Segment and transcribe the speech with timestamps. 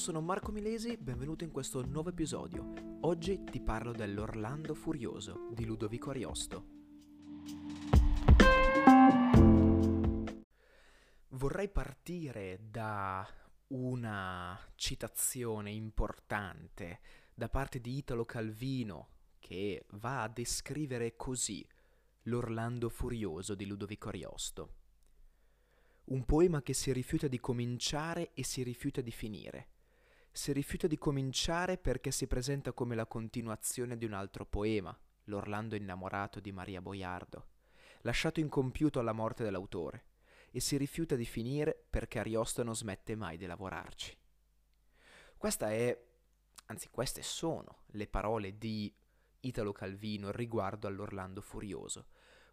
[0.00, 2.72] sono Marco Milesi, benvenuto in questo nuovo episodio.
[3.02, 6.64] Oggi ti parlo dell'Orlando Furioso di Ludovico Ariosto.
[11.28, 13.28] Vorrei partire da
[13.66, 17.00] una citazione importante
[17.34, 19.08] da parte di Italo Calvino
[19.38, 21.62] che va a descrivere così
[22.22, 24.74] l'Orlando Furioso di Ludovico Ariosto.
[26.04, 29.68] Un poema che si rifiuta di cominciare e si rifiuta di finire.
[30.32, 35.76] Si rifiuta di cominciare perché si presenta come la continuazione di un altro poema, L'Orlando
[35.76, 37.46] innamorato di Maria Boiardo,
[38.02, 40.04] lasciato incompiuto alla morte dell'autore,
[40.50, 44.16] e si rifiuta di finire perché Ariosto non smette mai di lavorarci.
[45.36, 45.96] Questa è,
[46.66, 48.92] anzi queste sono le parole di
[49.40, 52.06] Italo Calvino riguardo all'Orlando Furioso,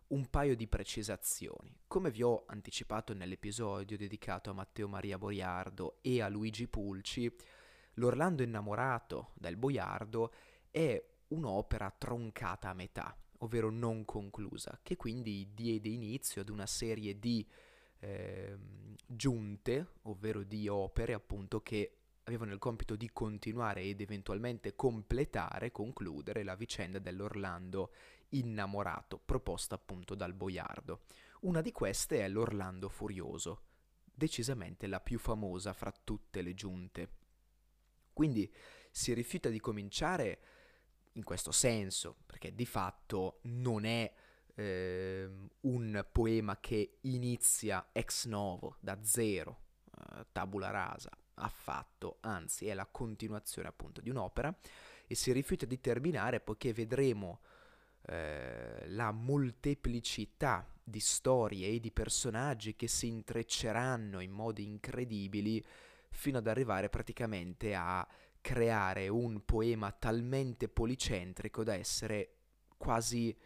[0.07, 1.75] un paio di precisazioni.
[1.87, 7.33] Come vi ho anticipato nell'episodio dedicato a Matteo Maria Boiardo e a Luigi Pulci,
[7.97, 10.31] L'Orlando innamorato del Boiardo
[10.69, 17.17] è un'opera troncata a metà, ovvero non conclusa, che quindi diede inizio ad una serie
[17.19, 17.45] di
[17.99, 18.55] eh,
[19.05, 26.43] giunte, ovvero di opere appunto che avevano il compito di continuare ed eventualmente completare, concludere
[26.43, 27.91] la vicenda dell'Orlando
[28.29, 31.01] innamorato, proposta appunto dal boiardo.
[31.41, 33.61] Una di queste è l'Orlando Furioso,
[34.03, 37.09] decisamente la più famosa fra tutte le giunte.
[38.17, 38.51] Quindi
[38.89, 40.39] si rifiuta di cominciare
[41.13, 44.11] in questo senso, perché di fatto non è
[44.55, 45.29] eh,
[45.59, 52.87] un poema che inizia ex novo, da zero, eh, tabula rasa, affatto, anzi è la
[52.87, 54.51] continuazione appunto di un'opera
[55.05, 57.41] e si rifiuta di terminare poiché vedremo
[58.01, 65.63] eh, la molteplicità di storie e di personaggi che si intrecceranno in modi incredibili
[66.17, 68.05] fino ad arrivare praticamente a
[68.41, 72.31] creare un poema talmente policentrico da essere
[72.75, 73.37] quasi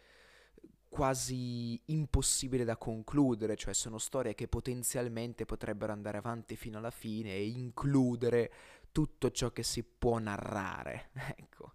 [0.88, 7.30] quasi impossibile da concludere, cioè sono storie che potenzialmente potrebbero andare avanti fino alla fine
[7.30, 8.52] e includere
[8.92, 11.08] tutto ciò che si può narrare.
[11.36, 11.72] ecco.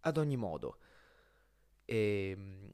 [0.00, 0.78] Ad ogni modo,
[1.86, 2.70] ehm,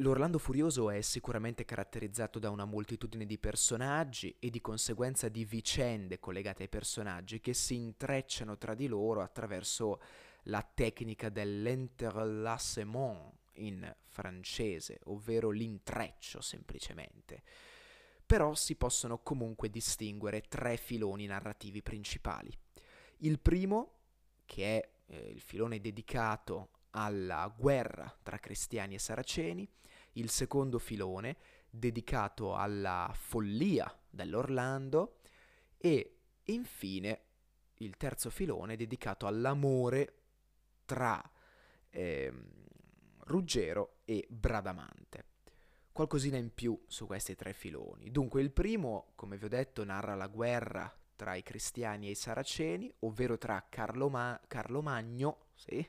[0.00, 6.18] L'Orlando Furioso è sicuramente caratterizzato da una moltitudine di personaggi e di conseguenza di vicende
[6.18, 10.02] collegate ai personaggi che si intrecciano tra di loro attraverso
[10.44, 17.42] la tecnica dell'entrelacement in francese, ovvero l'intreccio semplicemente.
[18.26, 22.52] Però si possono comunque distinguere tre filoni narrativi principali.
[23.20, 23.92] Il primo,
[24.44, 29.68] che è eh, il filone dedicato alla guerra tra cristiani e saraceni,
[30.12, 31.36] il secondo filone
[31.68, 35.18] dedicato alla follia dell'Orlando
[35.76, 37.20] e infine
[37.74, 40.14] il terzo filone dedicato all'amore
[40.84, 41.22] tra
[41.90, 42.32] eh,
[43.24, 45.24] Ruggero e Bradamante.
[45.92, 48.10] Qualcosina in più su questi tre filoni.
[48.10, 52.14] Dunque il primo, come vi ho detto, narra la guerra tra i cristiani e i
[52.14, 55.84] saraceni, ovvero tra Carlo, Ma- Carlo Magno sì,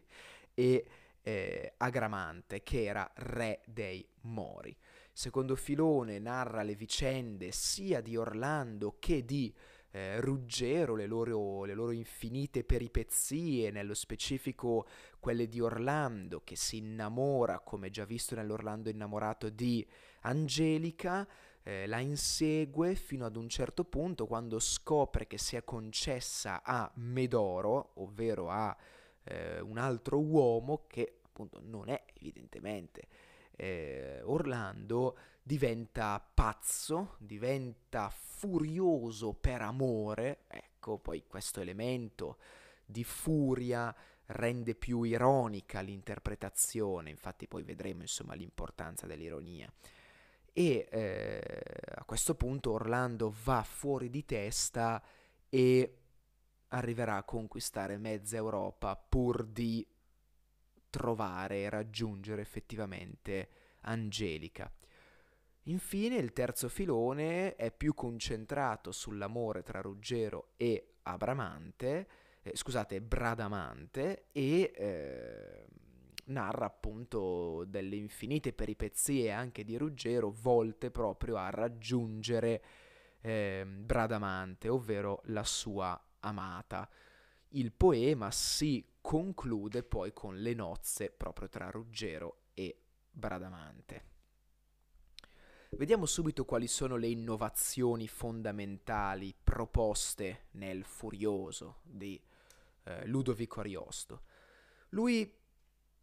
[0.57, 0.85] e
[1.21, 4.75] eh, Agramante, che era re dei Mori.
[5.13, 9.53] Secondo filone narra le vicende sia di Orlando che di
[9.91, 14.87] eh, Ruggero, le loro, le loro infinite peripezie, nello specifico
[15.19, 19.85] quelle di Orlando, che si innamora, come già visto nell'Orlando innamorato, di
[20.21, 21.27] Angelica,
[21.61, 26.89] eh, la insegue fino ad un certo punto quando scopre che si è concessa a
[26.95, 28.75] Medoro, ovvero a
[29.27, 33.07] eh, un altro uomo che appunto non è evidentemente
[33.57, 42.37] eh, Orlando, diventa pazzo, diventa furioso per amore, ecco poi questo elemento
[42.85, 43.93] di furia
[44.27, 49.71] rende più ironica l'interpretazione, infatti poi vedremo insomma l'importanza dell'ironia.
[50.53, 51.41] E eh,
[51.95, 55.01] a questo punto Orlando va fuori di testa
[55.49, 55.97] e
[56.69, 59.85] arriverà a conquistare mezza Europa pur di
[60.89, 63.49] trovare e raggiungere effettivamente
[63.81, 64.71] Angelica.
[65.63, 72.07] Infine il terzo filone è più concentrato sull'amore tra Ruggero e Abramante,
[72.41, 75.65] eh, scusate, Bradamante, e eh,
[76.25, 82.63] narra appunto delle infinite peripezie anche di Ruggero volte proprio a raggiungere
[83.21, 86.89] eh, Bradamante, ovvero la sua amata.
[87.49, 94.15] Il poema si conclude poi con le nozze proprio tra Ruggero e Bradamante.
[95.71, 102.19] Vediamo subito quali sono le innovazioni fondamentali proposte nel Furioso di
[102.83, 104.21] eh, Ludovico Ariosto.
[104.89, 105.29] Lui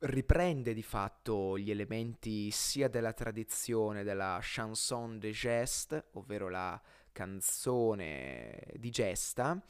[0.01, 6.81] riprende di fatto gli elementi sia della tradizione della chanson de geste, ovvero la
[7.11, 9.65] canzone di gesta,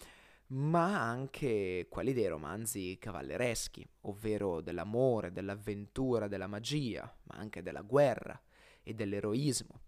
[0.49, 8.41] ma anche quelli dei romanzi cavallereschi, ovvero dell'amore, dell'avventura, della magia, ma anche della guerra
[8.83, 9.81] e dell'eroismo.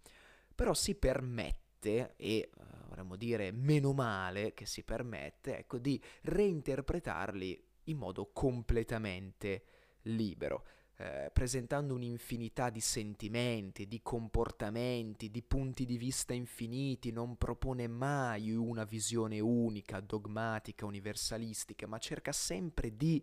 [0.55, 2.51] Però si permette, e
[2.89, 9.65] vorremmo dire meno male che si permette, ecco, di reinterpretarli in modo completamente
[10.03, 10.65] libero
[10.99, 18.51] eh, presentando un'infinità di sentimenti, di comportamenti, di punti di vista infiniti, non propone mai
[18.55, 23.23] una visione unica, dogmatica, universalistica, ma cerca sempre di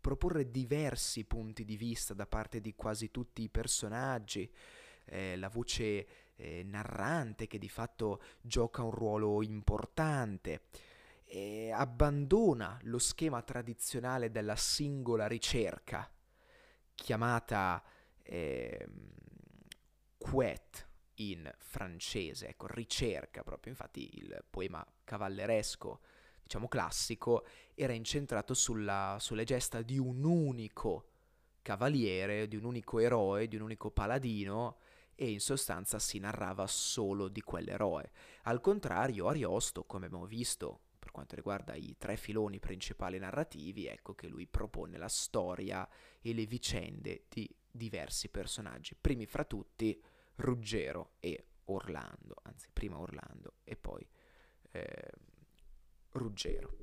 [0.00, 4.50] proporre diversi punti di vista da parte di quasi tutti i personaggi.
[5.04, 6.06] Eh, la voce
[6.36, 10.62] eh, narrante che di fatto gioca un ruolo importante.
[11.26, 16.10] E abbandona lo schema tradizionale della singola ricerca
[17.02, 17.82] chiamata
[18.22, 18.86] eh,
[20.16, 26.00] Quet in francese, ecco, ricerca proprio, infatti il poema cavalleresco,
[26.42, 27.44] diciamo classico,
[27.74, 31.08] era incentrato sulla, sulle gesta di un unico
[31.62, 34.78] cavaliere, di un unico eroe, di un unico paladino,
[35.14, 38.10] e in sostanza si narrava solo di quell'eroe.
[38.44, 44.14] Al contrario, Ariosto, come abbiamo visto per quanto riguarda i tre filoni principali narrativi, ecco
[44.14, 45.88] che lui propone la storia
[46.20, 50.00] e le vicende di diversi personaggi, primi fra tutti
[50.36, 54.06] Ruggero e Orlando, anzi prima Orlando e poi
[54.72, 55.10] eh,
[56.10, 56.76] Ruggero.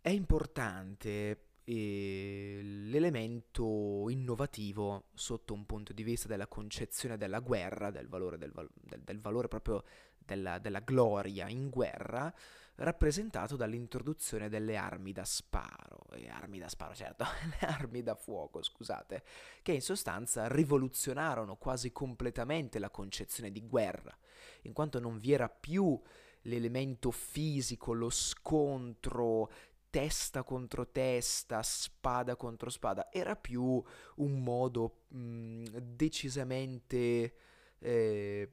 [0.00, 8.08] È importante eh, l'elemento innovativo sotto un punto di vista della concezione della guerra, del
[8.08, 9.82] valore, del, del, del valore proprio
[10.24, 12.32] della, della gloria in guerra,
[12.76, 17.24] rappresentato dall'introduzione delle armi da sparo, e armi da sparo certo,
[17.60, 19.22] le armi da fuoco, scusate,
[19.62, 24.16] che in sostanza rivoluzionarono quasi completamente la concezione di guerra,
[24.62, 26.00] in quanto non vi era più
[26.42, 29.50] l'elemento fisico, lo scontro
[29.94, 33.80] testa contro testa, spada contro spada, era più
[34.16, 37.34] un modo mh, decisamente
[37.78, 38.52] eh,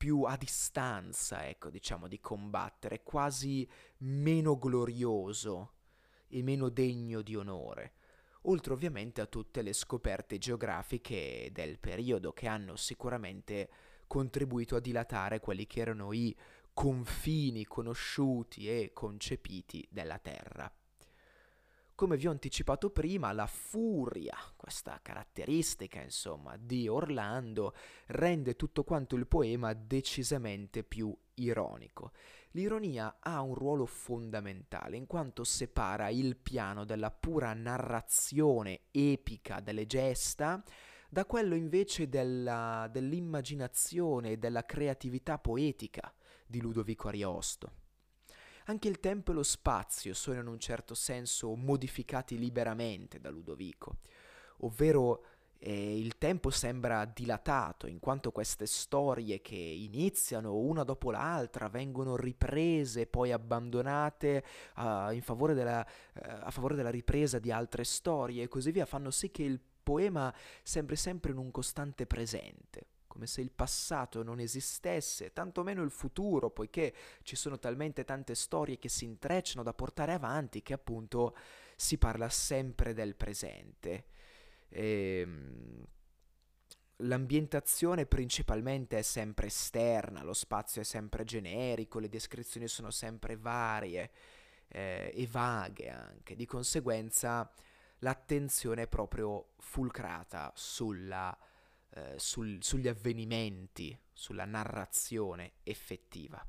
[0.00, 3.68] più a distanza, ecco, diciamo, di combattere, quasi
[3.98, 5.74] meno glorioso
[6.26, 7.92] e meno degno di onore.
[8.44, 13.68] Oltre ovviamente a tutte le scoperte geografiche del periodo che hanno sicuramente
[14.06, 16.34] contribuito a dilatare quelli che erano i
[16.72, 20.79] confini conosciuti e concepiti della Terra.
[22.00, 27.74] Come vi ho anticipato prima, la furia, questa caratteristica insomma di Orlando,
[28.06, 32.12] rende tutto quanto il poema decisamente più ironico.
[32.52, 39.84] L'ironia ha un ruolo fondamentale in quanto separa il piano della pura narrazione epica delle
[39.84, 40.64] gesta
[41.06, 46.10] da quello invece della, dell'immaginazione e della creatività poetica
[46.46, 47.79] di Ludovico Ariosto.
[48.66, 53.98] Anche il tempo e lo spazio sono in un certo senso modificati liberamente da Ludovico,
[54.58, 55.24] ovvero
[55.62, 62.16] eh, il tempo sembra dilatato in quanto queste storie che iniziano una dopo l'altra vengono
[62.16, 64.42] riprese, poi abbandonate
[64.76, 69.10] uh, favore della, uh, a favore della ripresa di altre storie e così via, fanno
[69.10, 72.86] sì che il poema sembri sempre in un costante presente
[73.20, 78.78] come se il passato non esistesse, tantomeno il futuro, poiché ci sono talmente tante storie
[78.78, 81.36] che si intrecciano da portare avanti che appunto
[81.76, 84.04] si parla sempre del presente.
[84.68, 85.84] E, ehm,
[87.04, 94.10] L'ambientazione principalmente è sempre esterna, lo spazio è sempre generico, le descrizioni sono sempre varie
[94.68, 97.50] eh, e vaghe anche, di conseguenza
[98.00, 101.34] l'attenzione è proprio fulcrata sulla
[101.94, 106.44] eh, sul, sugli avvenimenti, sulla narrazione effettiva.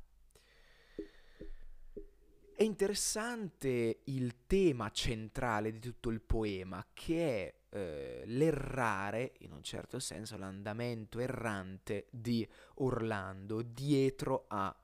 [2.61, 9.63] È interessante il tema centrale di tutto il poema, che è eh, l'errare, in un
[9.63, 14.75] certo senso, l'andamento errante di Orlando dietro a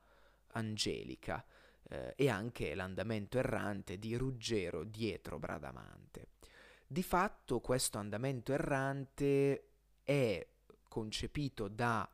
[0.53, 1.45] Angelica
[1.89, 6.29] eh, e anche l'andamento errante di Ruggero dietro Bradamante.
[6.87, 9.66] Di fatto questo andamento errante
[10.07, 10.47] è
[10.87, 12.09] concepito da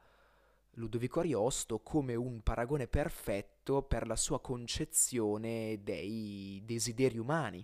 [0.77, 7.63] Ludovico Ariosto come un paragone perfetto per la sua concezione dei desideri umani,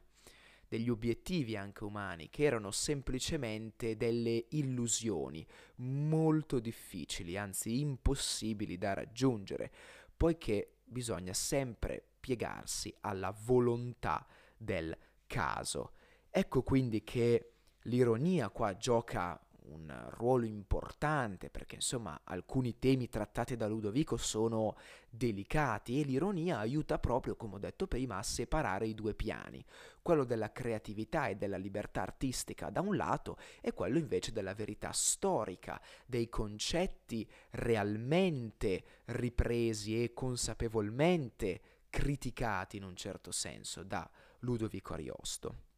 [0.68, 5.44] degli obiettivi anche umani, che erano semplicemente delle illusioni
[5.78, 9.72] molto difficili, anzi impossibili da raggiungere,
[10.16, 14.96] poiché bisogna sempre piegarsi alla volontà del
[15.26, 15.94] caso.
[16.30, 23.68] Ecco quindi che l'ironia qua gioca un ruolo importante perché insomma alcuni temi trattati da
[23.68, 24.76] Ludovico sono
[25.10, 29.64] delicati e l'ironia aiuta proprio, come ho detto prima, a separare i due piani,
[30.02, 34.92] quello della creatività e della libertà artistica da un lato e quello invece della verità
[34.92, 44.10] storica, dei concetti realmente ripresi e consapevolmente criticati in un certo senso da
[44.40, 45.69] Ludovico Ariosto.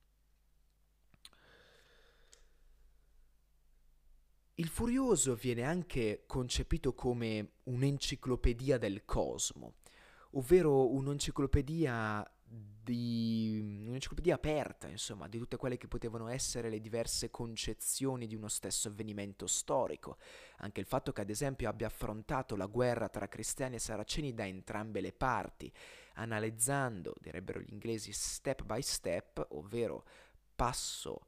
[4.62, 9.78] Il Furioso viene anche concepito come un'enciclopedia del cosmo,
[10.34, 18.28] ovvero un'enciclopedia di un'enciclopedia aperta, insomma, di tutte quelle che potevano essere le diverse concezioni
[18.28, 20.18] di uno stesso avvenimento storico.
[20.58, 24.46] Anche il fatto che, ad esempio, abbia affrontato la guerra tra cristiani e saraceni da
[24.46, 25.74] entrambe le parti,
[26.14, 30.06] analizzando, direbbero gli inglesi, step by step, ovvero
[30.56, 31.26] passo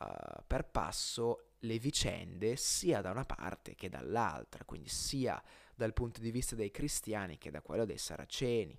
[0.00, 5.42] uh, per passo, le vicende sia da una parte che dall'altra, quindi sia
[5.74, 8.78] dal punto di vista dei cristiani che da quello dei saraceni.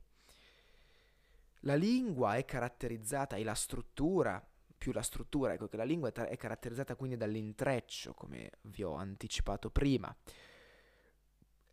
[1.62, 4.46] La lingua è caratterizzata e la struttura,
[4.78, 9.70] più la struttura, ecco che la lingua è, caratterizzata quindi dall'intreccio, come vi ho anticipato
[9.70, 10.14] prima.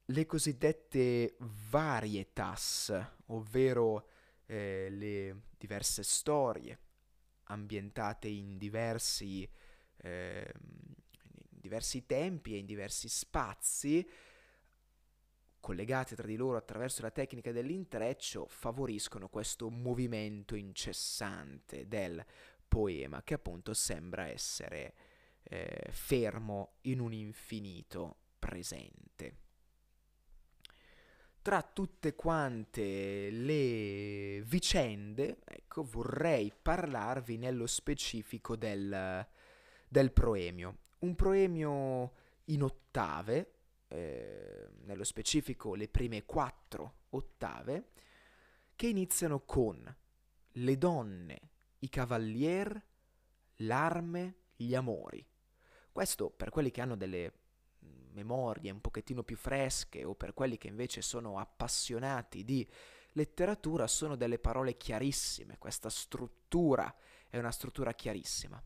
[0.05, 1.37] Le cosiddette
[1.71, 2.93] varietas,
[3.26, 4.07] ovvero
[4.47, 6.79] eh, le diverse storie
[7.45, 9.49] ambientate in diversi
[9.97, 10.52] eh,
[11.70, 14.04] diversi tempi e in diversi spazi,
[15.60, 22.24] collegati tra di loro attraverso la tecnica dell'intreccio, favoriscono questo movimento incessante del
[22.66, 24.94] poema che appunto sembra essere
[25.44, 29.36] eh, fermo in un infinito presente.
[31.40, 39.26] Tra tutte quante le vicende, ecco, vorrei parlarvi nello specifico del,
[39.88, 42.12] del proemio un proemio
[42.45, 43.54] in ottave,
[43.88, 47.90] eh, nello specifico le prime quattro ottave,
[48.75, 49.97] che iniziano con
[50.54, 52.83] le donne, i cavalier,
[53.57, 55.25] l'arme, gli amori.
[55.92, 57.33] Questo per quelli che hanno delle
[58.12, 62.69] memorie un pochettino più fresche o per quelli che invece sono appassionati di
[63.12, 66.95] letteratura sono delle parole chiarissime, questa struttura
[67.28, 68.62] è una struttura chiarissima.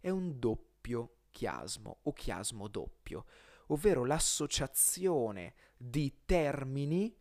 [0.00, 3.24] È un doppio chiasmo o chiasmo doppio,
[3.68, 7.12] ovvero l'associazione di termini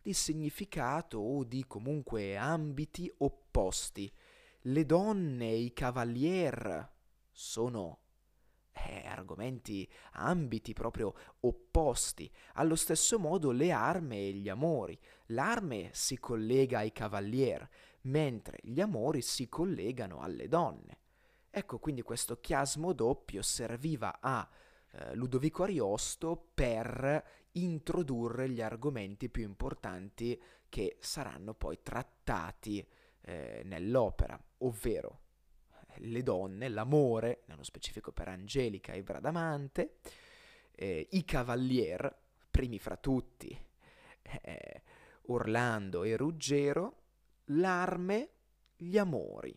[0.00, 4.12] di significato o di comunque ambiti opposti.
[4.66, 6.92] Le donne i cavalier
[7.30, 8.00] sono
[8.72, 12.30] eh, argomenti, ambiti proprio opposti.
[12.54, 14.98] Allo stesso modo le arme e gli amori.
[15.26, 17.66] L'arme si collega ai cavalier,
[18.02, 20.98] mentre gli amori si collegano alle donne.
[21.56, 24.50] Ecco quindi questo chiasmo doppio serviva a
[24.90, 30.36] eh, Ludovico Ariosto per introdurre gli argomenti più importanti
[30.68, 32.84] che saranno poi trattati
[33.20, 35.20] eh, nell'opera, ovvero
[35.92, 39.98] eh, le donne, l'amore, nello specifico per Angelica e Bradamante,
[40.72, 42.12] eh, i cavalier,
[42.50, 43.56] primi fra tutti,
[44.42, 44.82] eh,
[45.26, 47.02] Orlando e Ruggero,
[47.44, 48.30] l'arme,
[48.74, 49.56] gli amori.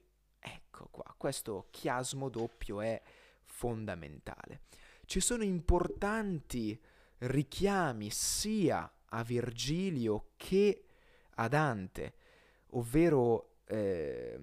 [0.77, 3.01] Ecco qua, questo chiasmo doppio è
[3.45, 4.61] fondamentale.
[5.05, 6.79] Ci sono importanti
[7.17, 10.85] richiami sia a Virgilio che
[11.31, 12.13] a Dante,
[12.73, 14.37] ovvero eh,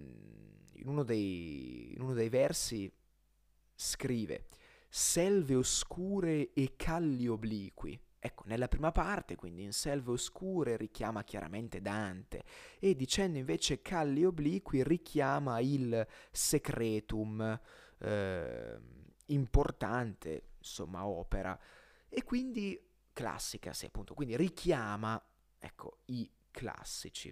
[0.73, 2.93] in, uno dei, in uno dei versi
[3.77, 4.47] scrive
[4.89, 7.97] selve oscure e calli obliqui,
[8.27, 12.43] Ecco, nella prima parte, quindi in selve oscure, richiama chiaramente Dante
[12.79, 17.61] e dicendo invece calli obliqui richiama il secretum
[17.99, 18.81] eh,
[19.27, 21.61] importante, insomma, opera
[22.09, 25.23] e quindi classica, sì, appunto, quindi richiama,
[25.59, 27.31] ecco, i classici.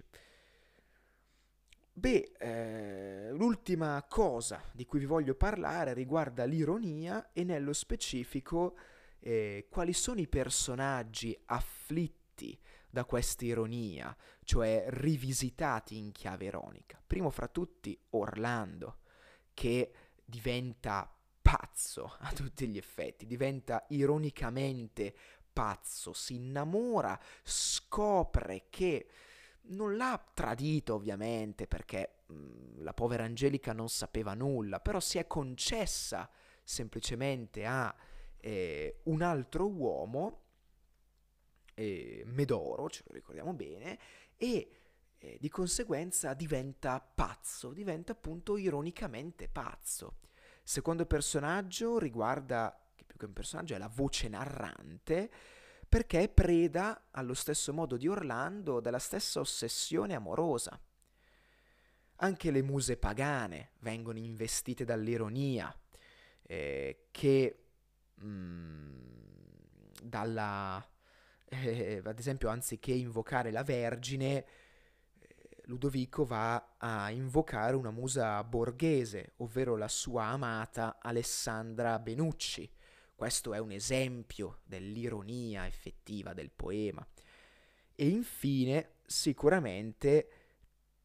[1.91, 8.75] Beh, eh, l'ultima cosa di cui vi voglio parlare riguarda l'ironia e nello specifico
[9.23, 17.01] eh, quali sono i personaggi afflitti da questa ironia, cioè rivisitati in chiave ironica.
[17.05, 18.99] Primo fra tutti Orlando,
[19.53, 21.11] che diventa
[21.41, 25.15] pazzo a tutti gli effetti, diventa ironicamente
[25.51, 29.07] pazzo, si innamora, scopre che
[29.67, 35.17] non l'ha tradito ovviamente perché mh, mm, la povera Angelica non sapeva nulla, però si
[35.17, 36.29] è concessa
[36.63, 37.93] semplicemente a
[38.45, 40.41] eh, un altro uomo,
[41.75, 43.97] eh, Medoro, ce lo ricordiamo bene,
[44.35, 44.69] e
[45.17, 50.17] eh, di conseguenza diventa pazzo, diventa appunto ironicamente pazzo.
[50.61, 55.31] Secondo personaggio riguarda, che più che un personaggio è la voce narrante,
[55.87, 60.77] perché è preda, allo stesso modo di Orlando, della stessa ossessione amorosa.
[62.17, 65.73] Anche le muse pagane vengono investite dall'ironia,
[66.41, 67.62] eh, che
[68.23, 70.85] mh, dalla...
[71.45, 74.45] Eh, ad esempio, anziché invocare la Vergine,
[75.19, 82.71] eh, Ludovico va a invocare una musa borghese, ovvero la sua amata Alessandra Benucci,
[83.15, 87.07] questo è un esempio dell'ironia effettiva del poema.
[87.95, 90.29] E infine, sicuramente,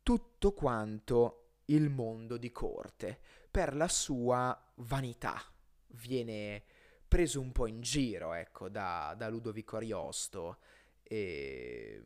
[0.02, 3.20] tutto quanto il mondo di corte,
[3.50, 5.38] per la sua vanità.
[5.88, 6.64] Viene
[7.08, 10.58] preso un po' in giro, ecco, da, da Ludovico Ariosto,
[11.02, 12.02] e...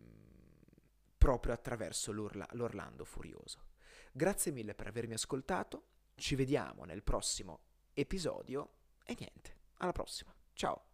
[1.19, 3.71] proprio attraverso l'Orla- l'Orlando Furioso.
[4.13, 7.61] Grazie mille per avermi ascoltato, ci vediamo nel prossimo
[7.95, 9.57] episodio e niente.
[9.79, 10.35] Alla prossima.
[10.53, 10.92] Ciao.